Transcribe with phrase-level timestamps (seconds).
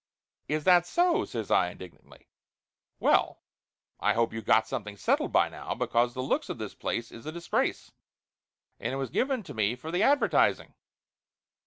[0.47, 2.27] "Is that so?" says I indignantly.
[2.99, 3.43] "Well,
[3.99, 7.27] I hope you got something settled by now, because the looks of this place is
[7.27, 7.91] a disgrace,
[8.79, 10.73] and it was given to me for the ad vertising!